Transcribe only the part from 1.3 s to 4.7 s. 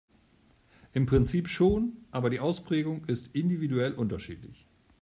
schon, aber die Ausprägung ist individuell unterschiedlich.